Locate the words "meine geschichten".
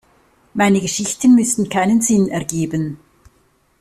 0.55-1.35